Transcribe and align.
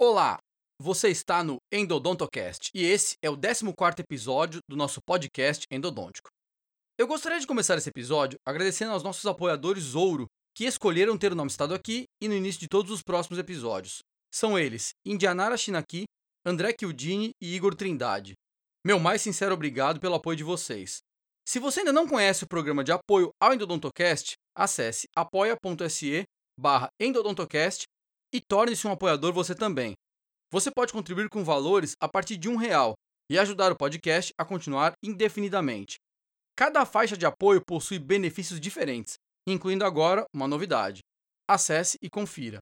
Olá, 0.00 0.38
você 0.80 1.08
está 1.08 1.42
no 1.42 1.56
Endodontocast 1.72 2.70
e 2.72 2.84
esse 2.84 3.16
é 3.20 3.28
o 3.28 3.36
14º 3.36 3.98
episódio 3.98 4.60
do 4.70 4.76
nosso 4.76 5.00
podcast 5.04 5.66
endodôntico. 5.72 6.28
Eu 6.96 7.08
gostaria 7.08 7.40
de 7.40 7.48
começar 7.48 7.76
esse 7.76 7.88
episódio 7.88 8.38
agradecendo 8.46 8.92
aos 8.92 9.02
nossos 9.02 9.26
apoiadores 9.26 9.96
Ouro, 9.96 10.26
que 10.56 10.66
escolheram 10.66 11.18
ter 11.18 11.32
o 11.32 11.34
nome 11.34 11.50
citado 11.50 11.74
aqui 11.74 12.04
e 12.22 12.28
no 12.28 12.34
início 12.34 12.60
de 12.60 12.68
todos 12.68 12.92
os 12.92 13.02
próximos 13.02 13.40
episódios. 13.40 13.98
São 14.32 14.56
eles 14.56 14.90
Indianara 15.04 15.56
Shinaki, 15.56 16.04
André 16.46 16.72
Kildini 16.74 17.32
e 17.42 17.56
Igor 17.56 17.74
Trindade. 17.74 18.34
Meu 18.86 19.00
mais 19.00 19.20
sincero 19.20 19.52
obrigado 19.52 19.98
pelo 19.98 20.14
apoio 20.14 20.36
de 20.36 20.44
vocês. 20.44 20.98
Se 21.44 21.58
você 21.58 21.80
ainda 21.80 21.92
não 21.92 22.06
conhece 22.06 22.44
o 22.44 22.48
programa 22.48 22.84
de 22.84 22.92
apoio 22.92 23.30
ao 23.42 23.52
Endodontocast, 23.52 24.36
acesse 24.56 25.08
apoia.se 25.16 26.22
barra 26.56 26.88
endodontocast 27.00 27.88
e 28.32 28.40
torne-se 28.40 28.86
um 28.86 28.92
apoiador 28.92 29.32
você 29.32 29.54
também. 29.54 29.94
Você 30.50 30.70
pode 30.70 30.92
contribuir 30.92 31.28
com 31.28 31.44
valores 31.44 31.94
a 32.00 32.08
partir 32.08 32.36
de 32.36 32.48
um 32.48 32.56
real 32.56 32.94
e 33.30 33.38
ajudar 33.38 33.70
o 33.70 33.76
podcast 33.76 34.32
a 34.38 34.44
continuar 34.44 34.94
indefinidamente. 35.02 35.96
Cada 36.56 36.84
faixa 36.86 37.16
de 37.16 37.26
apoio 37.26 37.62
possui 37.64 37.98
benefícios 37.98 38.60
diferentes, 38.60 39.14
incluindo 39.46 39.84
agora 39.84 40.24
uma 40.34 40.48
novidade. 40.48 41.00
Acesse 41.48 41.98
e 42.02 42.10
confira. 42.10 42.58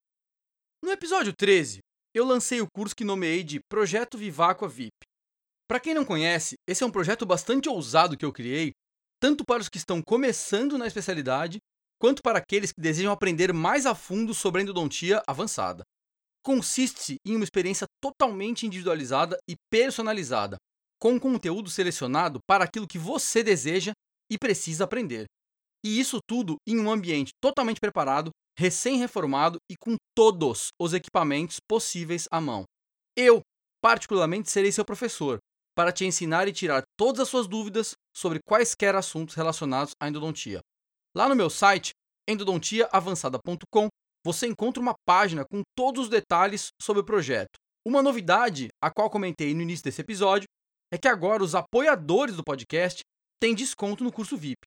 No 0.83 0.91
episódio 0.91 1.33
13, 1.33 1.79
eu 2.15 2.25
lancei 2.25 2.61
o 2.61 2.67
curso 2.75 2.95
que 2.95 3.05
nomeei 3.05 3.43
de 3.43 3.61
Projeto 3.69 4.19
Viváqua 4.19 4.69
VIP. 4.69 4.93
Para 5.69 5.81
quem 5.81 5.95
não 5.95 6.05
conhece, 6.05 6.55
esse 6.69 6.83
é 6.83 6.87
um 6.87 6.91
projeto 6.91 7.27
bastante 7.27 7.69
ousado 7.69 8.17
que 8.17 8.25
eu 8.25 8.33
criei, 8.33 8.73
tanto 9.21 9.45
para 9.45 9.61
os 9.61 9.69
que 9.69 9.79
estão 9.79 10.01
começando 10.03 10.79
na 10.79 10.87
especialidade, 10.87 11.59
quanto 11.99 12.23
para 12.23 12.39
aqueles 12.39 12.73
que 12.73 12.81
desejam 12.81 13.13
aprender 13.13 13.53
mais 13.53 13.87
a 13.87 13.95
fundo 13.95 14.35
sobre 14.35 14.61
a 14.61 14.63
endodontia 14.63 15.23
avançada. 15.27 15.83
Consiste 16.45 17.17
em 17.25 17.35
uma 17.35 17.45
experiência 17.45 17.87
totalmente 18.01 18.67
individualizada 18.67 19.37
e 19.49 19.55
personalizada, 19.71 20.57
com 21.01 21.19
conteúdo 21.19 21.69
selecionado 21.69 22.39
para 22.47 22.65
aquilo 22.65 22.87
que 22.87 22.99
você 22.99 23.43
deseja 23.43 23.93
e 24.31 24.39
precisa 24.39 24.85
aprender. 24.85 25.27
E 25.85 26.01
isso 26.01 26.19
tudo 26.27 26.57
em 26.67 26.79
um 26.79 26.91
ambiente 26.91 27.31
totalmente 27.41 27.81
preparado, 27.81 28.31
recém-reformado 28.59 29.59
e 29.71 29.75
com 29.77 29.97
todos 30.15 30.69
os 30.81 30.93
equipamentos 30.93 31.59
possíveis 31.69 32.27
à 32.31 32.41
mão. 32.41 32.65
Eu, 33.17 33.41
particularmente, 33.83 34.51
serei 34.51 34.73
seu 34.73 34.85
professor, 34.85 35.39
para 35.77 35.93
te 35.93 36.05
ensinar 36.05 36.49
e 36.49 36.53
tirar 36.53 36.83
todas 36.99 37.21
as 37.21 37.29
suas 37.29 37.47
dúvidas 37.47 37.93
sobre 38.17 38.41
quaisquer 38.47 38.95
assuntos 38.95 39.35
relacionados 39.35 39.93
à 40.01 40.09
endodontia. 40.09 40.61
Lá 41.17 41.31
no 41.31 41.35
meu 41.35 41.49
site, 41.49 41.93
endodontiaavançada.com, 42.29 43.89
você 44.23 44.47
encontra 44.47 44.83
uma 44.83 44.95
página 45.07 45.47
com 45.51 45.63
todos 45.75 46.05
os 46.05 46.11
detalhes 46.11 46.69
sobre 46.79 47.01
o 47.01 47.05
projeto. 47.07 47.57
Uma 47.87 48.03
novidade, 48.03 48.69
a 48.83 48.91
qual 48.91 49.09
comentei 49.09 49.55
no 49.55 49.63
início 49.63 49.83
desse 49.83 50.03
episódio, 50.03 50.47
é 50.93 50.99
que 50.99 51.09
agora 51.09 51.43
os 51.43 51.55
apoiadores 51.55 52.37
do 52.37 52.45
podcast 52.45 53.01
têm 53.41 53.55
desconto 53.55 54.05
no 54.05 54.13
curso 54.13 54.37
VIP. 54.37 54.59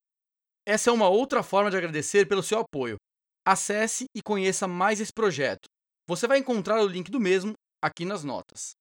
Essa 0.68 0.90
é 0.90 0.94
uma 0.94 1.08
outra 1.08 1.44
forma 1.44 1.70
de 1.70 1.78
agradecer 1.78 2.28
pelo 2.28 2.42
seu 2.42 2.58
apoio. 2.58 2.98
Acesse 3.46 4.06
e 4.18 4.20
conheça 4.20 4.68
mais 4.68 5.00
esse 5.00 5.14
projeto. 5.14 5.68
Você 6.08 6.26
vai 6.26 6.40
encontrar 6.40 6.82
o 6.82 6.88
link 6.88 7.12
do 7.12 7.20
mesmo 7.20 7.54
aqui 7.80 8.06
nas 8.06 8.24
notas. 8.24 8.72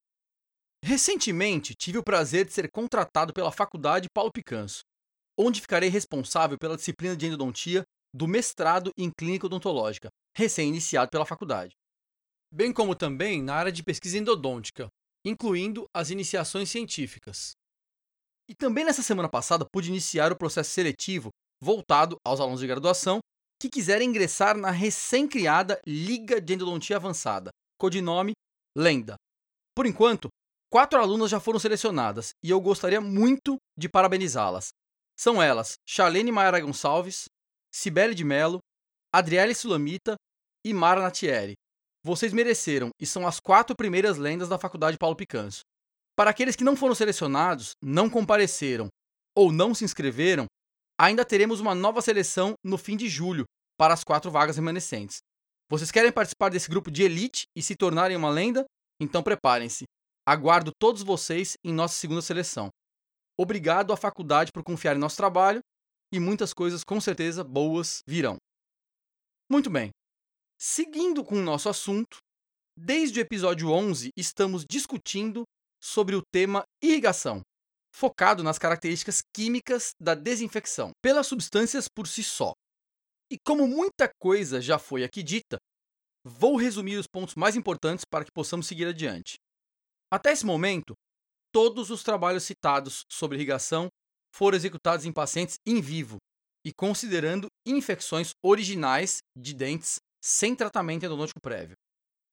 Recentemente, 0.82 1.74
tive 1.78 1.98
o 1.98 2.02
prazer 2.02 2.46
de 2.46 2.52
ser 2.54 2.70
contratado 2.72 3.34
pela 3.34 3.52
Faculdade 3.52 4.08
Paulo 4.14 4.32
Picanso, 4.32 4.80
onde 5.38 5.60
ficarei 5.60 5.88
responsável 5.88 6.58
pela 6.58 6.76
disciplina 6.76 7.16
de 7.16 7.26
endodontia 7.26 7.84
do 8.12 8.26
mestrado 8.26 8.90
em 8.96 9.10
clínica 9.10 9.46
odontológica, 9.46 10.08
recém-iniciado 10.36 11.10
pela 11.10 11.26
faculdade, 11.26 11.74
bem 12.52 12.72
como 12.72 12.94
também 12.94 13.42
na 13.42 13.54
área 13.54 13.72
de 13.72 13.82
pesquisa 13.82 14.18
endodôntica, 14.18 14.88
incluindo 15.24 15.86
as 15.94 16.10
iniciações 16.10 16.70
científicas. 16.70 17.52
E 18.48 18.54
também 18.54 18.84
nessa 18.84 19.02
semana 19.02 19.28
passada 19.28 19.66
pude 19.70 19.90
iniciar 19.90 20.32
o 20.32 20.36
processo 20.36 20.70
seletivo 20.70 21.28
voltado 21.62 22.16
aos 22.26 22.40
alunos 22.40 22.60
de 22.60 22.66
graduação 22.66 23.20
que 23.60 23.68
quiserem 23.68 24.08
ingressar 24.08 24.56
na 24.56 24.70
recém-criada 24.70 25.80
Liga 25.86 26.40
de 26.40 26.54
Endodontia 26.54 26.96
Avançada, 26.96 27.50
codinome 27.78 28.32
Lenda. 28.76 29.16
Por 29.74 29.84
enquanto, 29.84 30.28
quatro 30.72 31.00
alunas 31.00 31.30
já 31.30 31.40
foram 31.40 31.58
selecionadas 31.58 32.30
e 32.42 32.50
eu 32.50 32.60
gostaria 32.60 33.00
muito 33.00 33.56
de 33.76 33.88
parabenizá-las. 33.88 34.68
São 35.18 35.42
elas 35.42 35.74
Charlene 35.84 36.30
Maia 36.30 36.60
Gonçalves, 36.60 37.24
Cibele 37.74 38.14
de 38.14 38.22
Mello, 38.22 38.60
Adriele 39.12 39.54
Sulamita 39.54 40.14
e 40.64 40.72
Mara 40.72 41.02
Natieri. 41.02 41.54
Vocês 42.04 42.32
mereceram 42.32 42.90
e 43.00 43.06
são 43.06 43.26
as 43.26 43.40
quatro 43.40 43.74
primeiras 43.74 44.16
lendas 44.16 44.48
da 44.48 44.58
Faculdade 44.58 44.96
Paulo 44.96 45.16
Picanso. 45.16 45.62
Para 46.16 46.30
aqueles 46.30 46.54
que 46.54 46.64
não 46.64 46.76
foram 46.76 46.94
selecionados, 46.94 47.72
não 47.82 48.08
compareceram 48.08 48.88
ou 49.36 49.50
não 49.50 49.74
se 49.74 49.84
inscreveram, 49.84 50.46
ainda 50.98 51.24
teremos 51.24 51.58
uma 51.58 51.74
nova 51.74 52.00
seleção 52.00 52.54
no 52.64 52.78
fim 52.78 52.96
de 52.96 53.08
julho 53.08 53.44
para 53.76 53.94
as 53.94 54.04
quatro 54.04 54.30
vagas 54.30 54.56
remanescentes. 54.56 55.18
Vocês 55.68 55.90
querem 55.90 56.12
participar 56.12 56.48
desse 56.48 56.68
grupo 56.68 56.90
de 56.90 57.02
elite 57.02 57.44
e 57.56 57.62
se 57.62 57.74
tornarem 57.74 58.16
uma 58.16 58.30
lenda? 58.30 58.64
Então 59.00 59.22
preparem-se. 59.22 59.84
Aguardo 60.26 60.70
todos 60.78 61.02
vocês 61.02 61.56
em 61.64 61.72
nossa 61.72 61.94
segunda 61.94 62.22
seleção. 62.22 62.70
Obrigado 63.38 63.92
à 63.92 63.96
faculdade 63.96 64.50
por 64.50 64.64
confiar 64.64 64.96
em 64.96 64.98
nosso 64.98 65.16
trabalho 65.16 65.60
e 66.12 66.18
muitas 66.18 66.52
coisas 66.52 66.82
com 66.82 67.00
certeza 67.00 67.44
boas 67.44 68.02
virão. 68.06 68.36
Muito 69.48 69.70
bem. 69.70 69.90
Seguindo 70.58 71.24
com 71.24 71.36
o 71.36 71.42
nosso 71.42 71.68
assunto, 71.68 72.18
desde 72.76 73.20
o 73.20 73.22
episódio 73.22 73.70
11 73.70 74.10
estamos 74.16 74.64
discutindo 74.68 75.44
sobre 75.80 76.16
o 76.16 76.22
tema 76.32 76.64
irrigação, 76.82 77.42
focado 77.94 78.42
nas 78.42 78.58
características 78.58 79.20
químicas 79.32 79.92
da 80.00 80.14
desinfecção 80.14 80.90
pelas 81.00 81.28
substâncias 81.28 81.86
por 81.88 82.08
si 82.08 82.24
só. 82.24 82.52
E 83.30 83.36
como 83.46 83.68
muita 83.68 84.10
coisa 84.20 84.60
já 84.60 84.78
foi 84.78 85.04
aqui 85.04 85.22
dita, 85.22 85.58
vou 86.24 86.56
resumir 86.56 86.96
os 86.96 87.06
pontos 87.06 87.36
mais 87.36 87.54
importantes 87.54 88.04
para 88.04 88.24
que 88.24 88.32
possamos 88.32 88.66
seguir 88.66 88.86
adiante. 88.86 89.36
Até 90.10 90.32
esse 90.32 90.44
momento, 90.44 90.94
todos 91.52 91.90
os 91.90 92.02
trabalhos 92.02 92.44
citados 92.44 93.04
sobre 93.08 93.36
irrigação 93.36 93.88
foram 94.34 94.56
executados 94.56 95.04
em 95.04 95.12
pacientes 95.12 95.56
em 95.66 95.80
vivo 95.80 96.18
e 96.64 96.72
considerando 96.72 97.46
infecções 97.66 98.32
originais 98.42 99.18
de 99.36 99.54
dentes 99.54 99.96
sem 100.22 100.54
tratamento 100.54 101.06
endodôntico 101.06 101.40
prévio. 101.40 101.74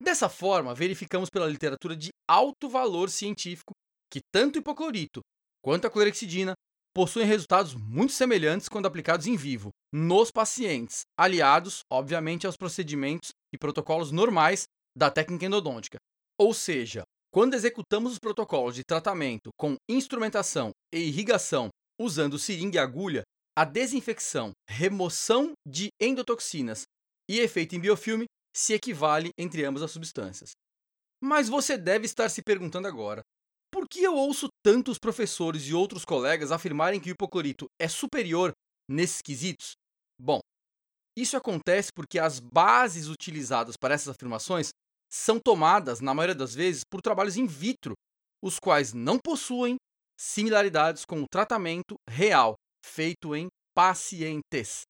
Dessa 0.02 0.28
forma, 0.28 0.76
verificamos 0.76 1.30
pela 1.30 1.48
literatura 1.48 1.96
de 1.96 2.09
alto 2.28 2.68
valor 2.68 3.09
científico 3.09 3.74
que 4.12 4.20
tanto 4.34 4.58
o 4.58 4.59
hipoclorito 4.59 5.22
quanto 5.64 5.88
a 5.88 5.90
clorexidina 5.90 6.53
possuem 6.94 7.26
resultados 7.26 7.76
muito 7.76 8.14
semelhantes 8.14 8.70
quando 8.70 8.86
aplicados 8.86 9.28
em 9.28 9.36
vivo, 9.36 9.70
nos 9.94 10.32
pacientes, 10.32 11.02
aliados, 11.18 11.82
obviamente, 11.92 12.46
aos 12.46 12.56
procedimentos 12.56 13.32
e 13.53 13.58
protocolos 13.58 14.12
normais 14.12 14.66
da 14.96 15.12
técnica 15.12 15.46
endodôntica. 15.46 15.97
Ou 16.40 16.53
seja, 16.53 17.03
quando 17.35 17.53
executamos 17.53 18.13
os 18.13 18.18
protocolos 18.18 18.75
de 18.75 18.81
tratamento 18.85 19.50
com 19.57 19.75
instrumentação 19.90 20.72
e 20.90 21.00
irrigação 21.00 21.68
usando 22.00 22.40
seringa 22.40 22.78
e 22.78 22.79
agulha, 22.79 23.23
a 23.53 23.66
desinfecção, 23.66 24.53
remoção 24.69 25.51
de 25.68 25.90
endotoxinas 26.01 26.84
e 27.29 27.41
efeito 27.41 27.75
em 27.75 27.79
biofilme 27.81 28.23
se 28.56 28.73
equivale 28.73 29.31
entre 29.38 29.66
ambas 29.66 29.84
as 29.84 29.91
substâncias. 29.91 30.51
Mas 31.22 31.50
você 31.50 31.78
deve 31.78 32.06
estar 32.06 32.29
se 32.29 32.41
perguntando 32.41 32.88
agora: 32.88 33.19
por 33.69 33.85
que 33.85 34.02
eu 34.02 34.16
ouço 34.16 34.47
tantos 34.63 34.97
professores 34.97 35.63
e 35.63 35.73
outros 35.73 36.06
colegas 36.06 36.53
afirmarem 36.53 37.02
que 37.02 37.09
o 37.09 37.12
hipoclorito 37.12 37.66
é 37.78 37.90
superior 37.90 38.53
nesses 38.90 39.22
quesitos? 39.22 39.73
Bom, 40.17 40.40
isso 41.17 41.35
acontece 41.35 41.90
porque 41.94 42.17
as 42.17 42.40
bases 42.40 43.09
utilizadas 43.09 43.75
para 43.75 43.94
essas 43.94 44.07
afirmações 44.07 44.69
são 45.16 45.40
tomadas, 45.40 46.02
na 46.02 46.14
maioria 46.14 46.35
das 46.35 46.53
vezes, 46.53 46.84
por 46.84 47.02
trabalhos 47.02 47.38
in 47.38 47.47
vitro, 47.47 47.94
os 48.44 48.59
quais 48.59 48.94
não 48.94 49.17
possuem 49.17 49.78
similaridades 50.20 51.06
com 51.06 51.23
o 51.23 51.28
tratamento 51.32 51.96
real 52.08 52.56
feito 52.85 53.34
em 53.34 53.47
pacientes. 53.73 54.82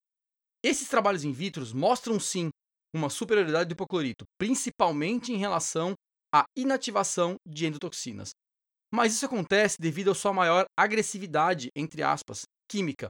Esses 0.63 0.89
trabalhos 0.89 1.23
in 1.23 1.31
vitro 1.31 1.63
mostram 1.75 2.19
sim 2.19 2.49
uma 2.93 3.09
superioridade 3.09 3.69
do 3.69 3.73
hipoclorito, 3.73 4.25
principalmente 4.39 5.31
em 5.31 5.37
relação 5.37 5.93
à 6.33 6.43
inativação 6.57 7.35
de 7.47 7.67
endotoxinas. 7.67 8.31
Mas 8.91 9.13
isso 9.13 9.27
acontece 9.27 9.77
devido 9.79 10.11
à 10.11 10.15
sua 10.15 10.33
maior 10.33 10.65
agressividade, 10.77 11.69
entre 11.75 12.01
aspas, 12.01 12.41
química. 12.67 13.07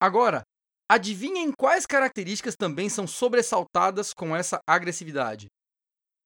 Agora, 0.00 0.42
adivinhem 0.88 1.50
quais 1.52 1.84
características 1.84 2.54
também 2.56 2.88
são 2.88 3.06
sobressaltadas 3.06 4.12
com 4.12 4.36
essa 4.36 4.60
agressividade? 4.68 5.48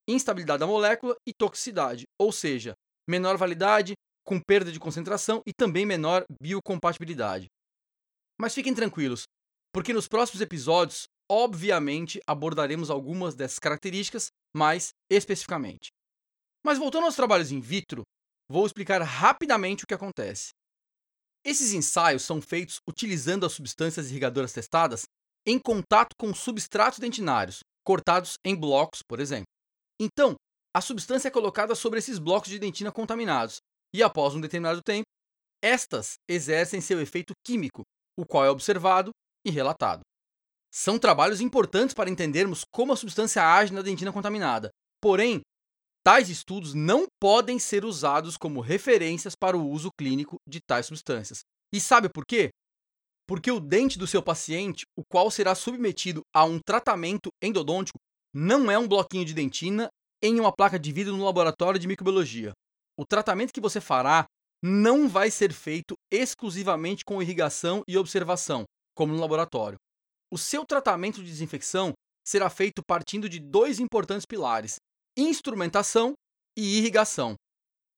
Instabilidade 0.08 0.60
da 0.60 0.66
molécula 0.66 1.14
e 1.26 1.32
toxicidade, 1.34 2.04
ou 2.18 2.32
seja, 2.32 2.74
menor 3.06 3.36
validade, 3.36 3.92
com 4.24 4.40
perda 4.40 4.72
de 4.72 4.80
concentração 4.80 5.42
e 5.46 5.52
também 5.52 5.84
menor 5.84 6.24
biocompatibilidade. 6.40 7.46
Mas 8.40 8.54
fiquem 8.54 8.74
tranquilos, 8.74 9.24
porque 9.72 9.92
nos 9.92 10.08
próximos 10.08 10.40
episódios, 10.40 11.06
obviamente, 11.30 12.20
abordaremos 12.26 12.90
algumas 12.90 13.34
dessas 13.34 13.58
características 13.58 14.28
mais 14.54 14.90
especificamente. 15.10 15.88
Mas 16.64 16.78
voltando 16.78 17.04
aos 17.04 17.16
trabalhos 17.16 17.52
in 17.52 17.60
vitro, 17.60 18.02
vou 18.50 18.66
explicar 18.66 19.02
rapidamente 19.02 19.84
o 19.84 19.86
que 19.86 19.94
acontece. 19.94 20.50
Esses 21.44 21.72
ensaios 21.72 22.22
são 22.22 22.40
feitos 22.40 22.80
utilizando 22.88 23.46
as 23.46 23.52
substâncias 23.52 24.10
irrigadoras 24.10 24.52
testadas 24.52 25.04
em 25.46 25.58
contato 25.58 26.14
com 26.18 26.34
substratos 26.34 26.98
dentinários, 26.98 27.60
cortados 27.84 28.34
em 28.44 28.54
blocos, 28.54 29.00
por 29.02 29.20
exemplo. 29.20 29.46
Então, 30.00 30.36
a 30.74 30.80
substância 30.80 31.28
é 31.28 31.30
colocada 31.30 31.74
sobre 31.74 31.98
esses 31.98 32.18
blocos 32.18 32.48
de 32.48 32.58
dentina 32.58 32.92
contaminados 32.92 33.58
e, 33.92 34.02
após 34.02 34.34
um 34.34 34.40
determinado 34.40 34.80
tempo, 34.82 35.06
estas 35.62 36.14
exercem 36.28 36.80
seu 36.80 37.00
efeito 37.00 37.32
químico, 37.44 37.82
o 38.16 38.24
qual 38.24 38.44
é 38.44 38.50
observado 38.50 39.10
e 39.44 39.50
relatado. 39.50 40.02
São 40.72 40.98
trabalhos 40.98 41.40
importantes 41.40 41.94
para 41.94 42.10
entendermos 42.10 42.62
como 42.72 42.92
a 42.92 42.96
substância 42.96 43.42
age 43.42 43.72
na 43.72 43.82
dentina 43.82 44.12
contaminada, 44.12 44.70
porém, 45.00 45.40
tais 46.04 46.28
estudos 46.28 46.74
não 46.74 47.06
podem 47.20 47.58
ser 47.58 47.84
usados 47.84 48.36
como 48.36 48.60
referências 48.60 49.34
para 49.34 49.56
o 49.56 49.68
uso 49.68 49.90
clínico 49.98 50.36
de 50.46 50.60
tais 50.60 50.86
substâncias. 50.86 51.40
E 51.74 51.80
sabe 51.80 52.08
por 52.08 52.24
quê? 52.24 52.50
Porque 53.26 53.50
o 53.50 53.60
dente 53.60 53.98
do 53.98 54.06
seu 54.06 54.22
paciente, 54.22 54.84
o 54.96 55.02
qual 55.04 55.30
será 55.30 55.54
submetido 55.54 56.22
a 56.34 56.44
um 56.44 56.58
tratamento 56.58 57.30
endodôntico, 57.42 57.98
não 58.40 58.70
é 58.70 58.78
um 58.78 58.86
bloquinho 58.86 59.24
de 59.24 59.34
dentina 59.34 59.88
em 60.22 60.38
uma 60.38 60.52
placa 60.52 60.78
de 60.78 60.92
vidro 60.92 61.16
no 61.16 61.24
laboratório 61.24 61.80
de 61.80 61.88
microbiologia. 61.88 62.52
O 62.96 63.04
tratamento 63.04 63.52
que 63.52 63.60
você 63.60 63.80
fará 63.80 64.26
não 64.62 65.08
vai 65.08 65.28
ser 65.28 65.52
feito 65.52 65.94
exclusivamente 66.08 67.04
com 67.04 67.20
irrigação 67.20 67.82
e 67.88 67.98
observação, 67.98 68.64
como 68.94 69.12
no 69.12 69.20
laboratório. 69.20 69.76
O 70.32 70.38
seu 70.38 70.64
tratamento 70.64 71.16
de 71.16 71.28
desinfecção 71.28 71.94
será 72.24 72.48
feito 72.48 72.80
partindo 72.86 73.28
de 73.28 73.40
dois 73.40 73.80
importantes 73.80 74.24
pilares: 74.24 74.76
instrumentação 75.16 76.12
e 76.56 76.78
irrigação. 76.78 77.34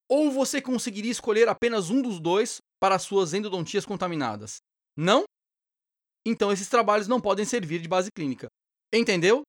Ou 0.08 0.30
você 0.30 0.62
conseguiria 0.62 1.12
escolher 1.12 1.50
apenas 1.50 1.90
um 1.90 2.00
dos 2.00 2.18
dois 2.18 2.60
para 2.80 2.98
suas 2.98 3.34
endodontias 3.34 3.84
contaminadas? 3.84 4.56
Não? 4.96 5.24
Então 6.26 6.50
esses 6.50 6.68
trabalhos 6.68 7.06
não 7.06 7.20
podem 7.20 7.44
servir 7.44 7.82
de 7.82 7.88
base 7.88 8.08
clínica. 8.10 8.48
Entendeu? 8.90 9.42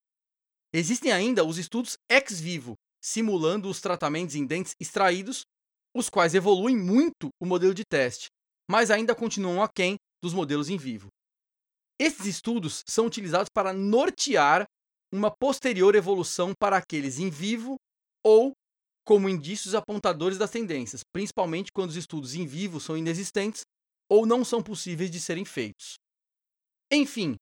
Existem 0.73 1.11
ainda 1.11 1.43
os 1.43 1.57
estudos 1.57 1.97
ex 2.09 2.39
vivo, 2.39 2.75
simulando 3.03 3.69
os 3.69 3.81
tratamentos 3.81 4.35
em 4.35 4.45
dentes 4.45 4.73
extraídos, 4.79 5.43
os 5.93 6.09
quais 6.09 6.33
evoluem 6.33 6.77
muito 6.77 7.29
o 7.41 7.45
modelo 7.45 7.73
de 7.73 7.83
teste, 7.83 8.27
mas 8.69 8.89
ainda 8.89 9.13
continuam 9.13 9.61
aquém 9.61 9.97
dos 10.23 10.33
modelos 10.33 10.69
em 10.69 10.77
vivo. 10.77 11.09
Esses 11.99 12.25
estudos 12.25 12.83
são 12.87 13.05
utilizados 13.05 13.49
para 13.53 13.73
nortear 13.73 14.65
uma 15.13 15.29
posterior 15.29 15.93
evolução 15.93 16.53
para 16.57 16.77
aqueles 16.77 17.19
em 17.19 17.29
vivo 17.29 17.75
ou 18.23 18.53
como 19.05 19.27
indícios 19.27 19.75
apontadores 19.75 20.37
das 20.37 20.51
tendências, 20.51 21.01
principalmente 21.11 21.71
quando 21.73 21.89
os 21.89 21.95
estudos 21.95 22.33
em 22.33 22.45
vivo 22.45 22.79
são 22.79 22.97
inexistentes 22.97 23.63
ou 24.09 24.25
não 24.25 24.45
são 24.45 24.63
possíveis 24.63 25.11
de 25.11 25.19
serem 25.19 25.43
feitos. 25.43 25.95
Enfim, 26.91 27.35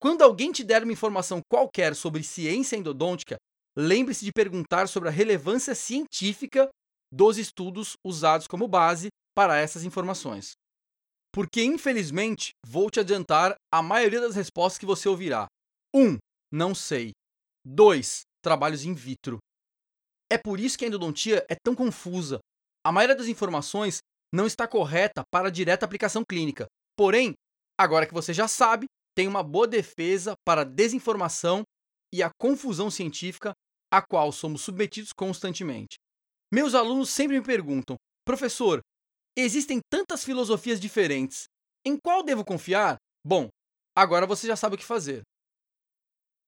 quando 0.00 0.22
alguém 0.22 0.50
te 0.50 0.64
der 0.64 0.82
uma 0.82 0.92
informação 0.92 1.40
qualquer 1.48 1.94
sobre 1.94 2.22
ciência 2.22 2.74
endodôntica, 2.74 3.36
lembre-se 3.76 4.24
de 4.24 4.32
perguntar 4.32 4.88
sobre 4.88 5.10
a 5.10 5.12
relevância 5.12 5.74
científica 5.74 6.70
dos 7.12 7.36
estudos 7.36 7.96
usados 8.04 8.46
como 8.46 8.66
base 8.66 9.08
para 9.36 9.58
essas 9.58 9.84
informações. 9.84 10.52
Porque, 11.32 11.62
infelizmente, 11.62 12.52
vou 12.66 12.90
te 12.90 12.98
adiantar 12.98 13.54
a 13.72 13.82
maioria 13.82 14.20
das 14.20 14.34
respostas 14.34 14.78
que 14.78 14.86
você 14.86 15.08
ouvirá. 15.08 15.46
1. 15.94 16.00
Um, 16.00 16.18
não 16.50 16.74
sei. 16.74 17.12
2. 17.64 18.22
Trabalhos 18.42 18.84
in 18.84 18.94
vitro. 18.94 19.38
É 20.32 20.38
por 20.38 20.58
isso 20.58 20.78
que 20.78 20.84
a 20.84 20.88
endodontia 20.88 21.44
é 21.48 21.54
tão 21.54 21.74
confusa. 21.74 22.38
A 22.84 22.90
maioria 22.90 23.14
das 23.14 23.28
informações 23.28 23.98
não 24.32 24.46
está 24.46 24.66
correta 24.66 25.22
para 25.30 25.48
a 25.48 25.50
direta 25.50 25.84
aplicação 25.84 26.24
clínica. 26.24 26.66
Porém, 26.96 27.34
agora 27.78 28.06
que 28.06 28.14
você 28.14 28.32
já 28.32 28.48
sabe, 28.48 28.86
tem 29.20 29.28
uma 29.28 29.42
boa 29.42 29.68
defesa 29.68 30.32
para 30.46 30.62
a 30.62 30.64
desinformação 30.64 31.62
e 32.10 32.22
a 32.22 32.30
confusão 32.40 32.90
científica 32.90 33.52
a 33.92 34.00
qual 34.00 34.32
somos 34.32 34.62
submetidos 34.62 35.12
constantemente. 35.12 35.98
Meus 36.50 36.74
alunos 36.74 37.10
sempre 37.10 37.38
me 37.38 37.44
perguntam: 37.44 37.96
professor, 38.24 38.80
existem 39.36 39.78
tantas 39.92 40.24
filosofias 40.24 40.80
diferentes, 40.80 41.44
em 41.84 41.98
qual 42.02 42.22
devo 42.22 42.46
confiar? 42.46 42.96
Bom, 43.22 43.50
agora 43.94 44.26
você 44.26 44.46
já 44.46 44.56
sabe 44.56 44.76
o 44.76 44.78
que 44.78 44.84
fazer. 44.86 45.20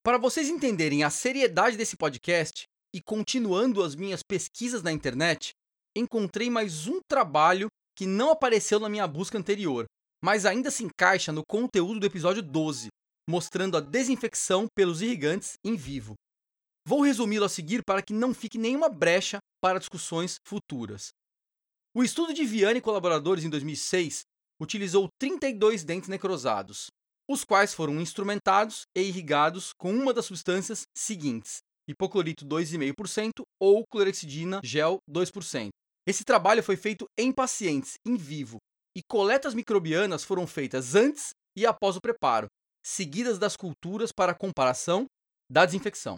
Para 0.03 0.17
vocês 0.17 0.49
entenderem 0.49 1.05
a 1.05 1.11
seriedade 1.11 1.77
desse 1.77 1.95
podcast 1.95 2.63
e 2.95 3.03
continuando 3.03 3.83
as 3.83 3.95
minhas 3.95 4.23
pesquisas 4.23 4.83
na 4.83 4.91
internet, 4.91 5.51
encontrei 5.95 6.49
mais 6.49 6.87
um 6.87 7.01
trabalho 7.07 7.69
que 7.95 8.07
não 8.07 8.31
apareceu 8.31 8.81
na 8.81 8.89
minha 8.89 9.07
busca 9.07 9.37
anterior, 9.37 9.85
mas 10.23 10.47
ainda 10.47 10.71
se 10.71 10.85
encaixa 10.85 11.33
no 11.33 11.43
conteúdo 11.45 11.99
do 11.99 12.07
episódio 12.07 12.43
12, 12.43 12.89
mostrando 13.29 13.77
a 13.77 13.81
desinfecção 13.81 14.67
pelos 14.75 15.03
irrigantes 15.03 15.55
em 15.65 15.75
vivo. 15.75 16.15
Vou 16.87 17.01
resumi-lo 17.01 17.45
a 17.45 17.49
seguir 17.49 17.83
para 17.85 18.03
que 18.03 18.13
não 18.13 18.33
fique 18.33 18.57
nenhuma 18.57 18.89
brecha 18.89 19.39
para 19.61 19.79
discussões 19.79 20.37
futuras. 20.47 21.11
O 21.95 22.03
estudo 22.03 22.33
de 22.33 22.45
Viane 22.45 22.79
e 22.79 22.83
colaboradores 22.83 23.45
em 23.45 23.51
2006 23.51 24.23
utilizou 24.61 25.09
32 25.21 25.85
dentes 25.85 26.09
necrosados, 26.09 26.87
os 27.29 27.45
quais 27.45 27.75
foram 27.75 28.01
instrumentados 28.01 28.83
e 28.97 29.03
irrigados 29.03 29.73
com 29.77 29.93
uma 29.93 30.15
das 30.15 30.27
substâncias 30.27 30.85
seguintes: 30.97 31.59
hipoclorito 31.89 32.47
2,5% 32.47 33.43
ou 33.61 33.85
clorexidina 33.87 34.61
gel 34.65 34.99
2%. 35.11 35.69
Esse 36.07 36.25
trabalho 36.25 36.63
foi 36.63 36.77
feito 36.77 37.07
em 37.19 37.31
pacientes 37.33 37.95
em 38.05 38.17
vivo 38.17 38.59
e 38.97 39.03
coletas 39.03 39.55
microbianas 39.55 40.25
foram 40.25 40.47
feitas 40.47 40.95
antes 40.95 41.31
e 41.57 41.67
após 41.67 41.97
o 41.97 42.01
preparo, 42.01 42.47
seguidas 42.85 43.39
das 43.39 43.57
culturas 43.57 44.11
para 44.13 44.35
comparação 44.35 45.07
da 45.51 45.65
desinfecção. 45.65 46.17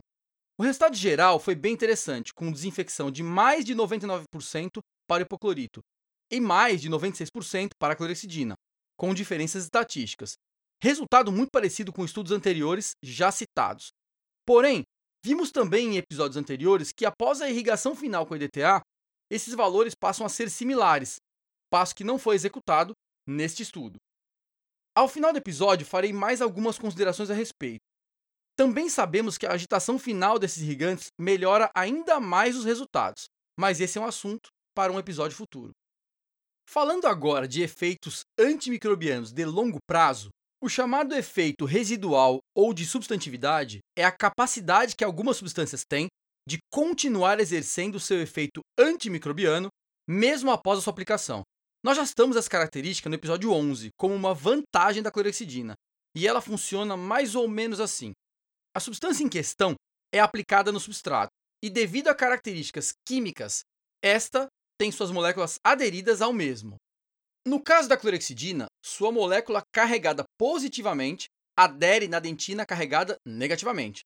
O 0.59 0.62
resultado 0.62 0.97
geral 0.97 1.41
foi 1.41 1.55
bem 1.55 1.73
interessante, 1.73 2.32
com 2.32 2.53
desinfecção 2.53 3.11
de 3.11 3.23
mais 3.23 3.65
de 3.65 3.75
99% 3.75 4.79
para 5.09 5.23
o 5.23 5.26
hipoclorito 5.26 5.81
e 6.31 6.41
mais 6.41 6.81
de 6.81 6.88
96% 6.88 7.71
para 7.79 7.94
a 7.94 7.97
clorexidina, 7.97 8.55
com 8.97 9.12
diferenças 9.12 9.65
estatísticas. 9.65 10.35
Resultado 10.82 11.32
muito 11.32 11.50
parecido 11.50 11.93
com 11.93 12.05
estudos 12.05 12.32
anteriores 12.32 12.93
já 13.03 13.32
citados. 13.32 13.88
Porém, 14.47 14.85
vimos 15.25 15.50
também 15.50 15.94
em 15.94 15.97
episódios 15.97 16.37
anteriores 16.37 16.93
que 16.93 17.05
após 17.05 17.41
a 17.41 17.50
irrigação 17.50 17.97
final 17.97 18.27
com 18.27 18.37
EDTA, 18.37 18.81
esses 19.31 19.55
valores 19.55 19.94
passam 19.94 20.25
a 20.25 20.29
ser 20.29 20.51
similares, 20.51 21.17
passo 21.74 21.93
que 21.93 22.04
não 22.04 22.20
foi 22.20 22.36
executado 22.36 22.93
neste 23.28 23.64
estudo. 23.64 23.96
Ao 24.96 25.08
final 25.08 25.32
do 25.32 25.38
episódio, 25.38 25.84
farei 25.84 26.12
mais 26.12 26.40
algumas 26.40 26.78
considerações 26.78 27.31
a 27.31 27.34
respeito. 27.34 27.81
Também 28.56 28.88
sabemos 28.88 29.36
que 29.36 29.44
a 29.44 29.50
agitação 29.50 29.98
final 29.98 30.38
desses 30.38 30.62
irrigantes 30.62 31.08
melhora 31.20 31.69
ainda 31.74 32.20
mais 32.20 32.56
os 32.56 32.64
resultados, 32.64 33.24
mas 33.58 33.81
esse 33.81 33.98
é 33.98 34.00
um 34.00 34.06
assunto 34.06 34.50
para 34.72 34.93
um 34.93 35.00
episódio 35.00 35.36
futuro. 35.36 35.72
Falando 36.70 37.08
agora 37.08 37.48
de 37.48 37.60
efeitos 37.60 38.20
antimicrobianos 38.38 39.32
de 39.32 39.44
longo 39.44 39.78
prazo, 39.84 40.28
o 40.62 40.69
chamado 40.69 41.12
efeito 41.12 41.64
residual 41.64 42.38
ou 42.56 42.72
de 42.72 42.86
substantividade 42.86 43.81
é 43.98 44.04
a 44.04 44.16
capacidade 44.16 44.94
que 44.94 45.02
algumas 45.02 45.38
substâncias 45.38 45.82
têm 45.84 46.06
de 46.48 46.58
continuar 46.72 47.40
exercendo 47.40 47.98
seu 47.98 48.22
efeito 48.22 48.60
antimicrobiano 48.78 49.70
mesmo 50.08 50.52
após 50.52 50.78
a 50.78 50.82
sua 50.82 50.93
aplicação. 50.93 51.43
Nós 51.84 51.98
já 51.98 52.03
estamos 52.03 52.34
essa 52.34 52.48
característica 52.48 53.10
no 53.10 53.14
episódio 53.14 53.53
11 53.53 53.91
como 53.94 54.14
uma 54.14 54.32
vantagem 54.32 55.03
da 55.03 55.10
clorexidina, 55.10 55.74
e 56.17 56.26
ela 56.26 56.41
funciona 56.41 56.96
mais 56.96 57.34
ou 57.34 57.46
menos 57.46 57.79
assim. 57.79 58.12
A 58.74 58.81
substância 58.81 59.22
em 59.22 59.29
questão 59.29 59.74
é 60.10 60.19
aplicada 60.19 60.72
no 60.72 60.81
substrato, 60.81 61.29
e 61.62 61.69
devido 61.69 62.08
a 62.08 62.14
características 62.14 62.94
químicas, 63.06 63.64
esta 64.03 64.46
tem 64.81 64.91
suas 64.91 65.10
moléculas 65.10 65.56
aderidas 65.62 66.22
ao 66.22 66.32
mesmo. 66.32 66.76
No 67.46 67.62
caso 67.62 67.86
da 67.86 67.98
clorexidina, 67.98 68.64
sua 68.82 69.12
molécula 69.12 69.62
carregada 69.70 70.24
positivamente 70.38 71.26
adere 71.55 72.08
na 72.08 72.19
dentina 72.19 72.64
carregada 72.64 73.19
negativamente. 73.26 74.00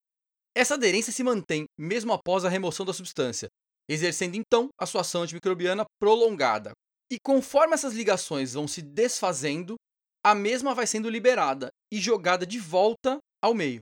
Essa 0.53 0.75
aderência 0.75 1.13
se 1.13 1.23
mantém 1.23 1.67
mesmo 1.79 2.13
após 2.13 2.45
a 2.45 2.49
remoção 2.49 2.85
da 2.85 2.93
substância, 2.93 3.47
exercendo 3.89 4.35
então 4.35 4.69
a 4.77 4.85
sua 4.85 5.03
ação 5.03 5.23
antimicrobiana 5.23 5.85
prolongada, 6.01 6.73
e 7.11 7.19
conforme 7.19 7.75
essas 7.75 7.95
ligações 7.95 8.53
vão 8.53 8.69
se 8.69 8.83
desfazendo, 8.83 9.77
a 10.25 10.35
mesma 10.35 10.75
vai 10.75 10.87
sendo 10.87 11.09
liberada 11.09 11.69
e 11.93 11.99
jogada 11.99 12.47
de 12.47 12.59
volta 12.59 13.19
ao 13.43 13.55
meio. 13.55 13.81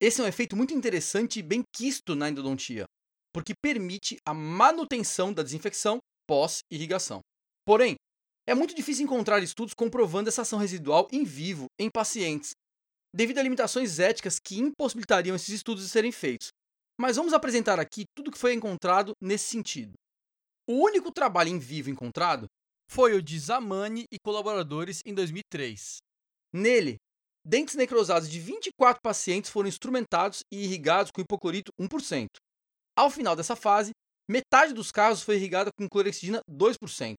Esse 0.00 0.20
é 0.20 0.24
um 0.24 0.28
efeito 0.28 0.54
muito 0.54 0.74
interessante 0.74 1.38
e 1.38 1.42
bem 1.42 1.62
quisto 1.74 2.14
na 2.14 2.28
endodontia, 2.28 2.84
porque 3.32 3.52
permite 3.62 4.18
a 4.26 4.34
manutenção 4.34 5.32
da 5.32 5.42
desinfecção 5.42 5.98
pós-irrigação. 6.28 7.20
Porém, 7.66 7.96
é 8.46 8.54
muito 8.54 8.74
difícil 8.74 9.04
encontrar 9.04 9.42
estudos 9.42 9.74
comprovando 9.74 10.28
essa 10.28 10.42
ação 10.42 10.58
residual 10.58 11.08
em 11.10 11.24
vivo 11.24 11.66
em 11.78 11.90
pacientes, 11.90 12.52
devido 13.14 13.38
a 13.38 13.42
limitações 13.42 13.98
éticas 13.98 14.38
que 14.38 14.58
impossibilitariam 14.58 15.34
esses 15.34 15.50
estudos 15.50 15.84
de 15.84 15.90
serem 15.90 16.12
feitos. 16.12 16.48
Mas 17.00 17.16
vamos 17.16 17.32
apresentar 17.32 17.78
aqui 17.78 18.04
tudo 18.16 18.28
o 18.28 18.30
que 18.30 18.38
foi 18.38 18.54
encontrado 18.54 19.12
nesse 19.22 19.46
sentido. 19.46 19.92
O 20.68 20.84
único 20.84 21.10
trabalho 21.10 21.48
em 21.48 21.58
vivo 21.58 21.88
encontrado 21.88 22.46
foi 22.90 23.14
o 23.14 23.22
de 23.22 23.38
Zamani 23.38 24.04
e 24.10 24.18
colaboradores 24.18 25.02
em 25.04 25.14
2003. 25.14 25.98
Nele, 26.52 26.96
dentes 27.44 27.74
necrosados 27.74 28.30
de 28.30 28.40
24 28.40 29.00
pacientes 29.02 29.50
foram 29.50 29.68
instrumentados 29.68 30.40
e 30.52 30.64
irrigados 30.64 31.10
com 31.10 31.20
hipoclorito 31.20 31.70
1%. 31.78 32.26
Ao 32.96 33.10
final 33.10 33.36
dessa 33.36 33.54
fase, 33.54 33.92
metade 34.28 34.72
dos 34.72 34.90
casos 34.90 35.22
foi 35.22 35.36
irrigada 35.36 35.70
com 35.78 35.88
clorexidina 35.88 36.40
2% 36.50 37.14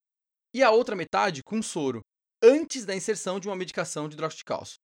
e 0.54 0.64
a 0.64 0.72
outra 0.72 0.96
metade 0.96 1.42
com 1.44 1.62
soro, 1.62 2.02
antes 2.44 2.86
da 2.86 2.96
inserção 2.96 3.40
de 3.40 3.48
uma 3.48 3.56
medicação 3.56 4.10
de 4.10 4.16
hidróxido 4.16 4.40
de 4.40 4.46
cálcio. 4.46 4.78